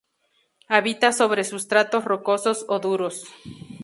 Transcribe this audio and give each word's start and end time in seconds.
Habita 0.67 1.11
sobre 1.13 1.43
sustratos 1.43 2.05
rocosos 2.05 2.65
o 2.69 2.79
duros. 2.79 3.23